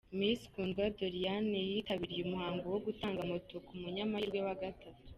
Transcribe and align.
Miss 0.17 0.41
Kundwa 0.53 0.85
Doriane 0.97 1.59
yitabiriye 1.69 2.21
umuhango 2.23 2.65
wo 2.73 2.79
gutanga 2.87 3.19
Moto 3.31 3.55
ku 3.65 3.73
munyamahirwe 3.81 4.39
wa 4.47 4.55
gatanu. 4.63 4.99